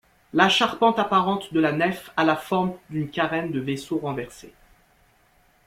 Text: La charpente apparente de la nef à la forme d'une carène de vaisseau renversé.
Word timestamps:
La 0.33 0.49
charpente 0.49 0.97
apparente 0.97 1.49
de 1.53 1.59
la 1.61 1.71
nef 1.73 2.09
à 2.17 2.23
la 2.23 2.35
forme 2.35 2.73
d'une 2.89 3.11
carène 3.11 3.51
de 3.51 3.59
vaisseau 3.59 3.99
renversé. 3.99 4.51